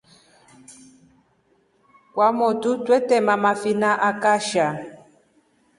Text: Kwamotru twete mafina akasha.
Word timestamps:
Kwamotru 2.13 2.71
twete 2.85 3.15
mafina 3.43 3.89
akasha. 4.09 4.65